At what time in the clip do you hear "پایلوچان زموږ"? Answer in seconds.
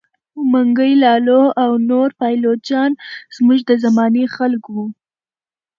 2.19-3.59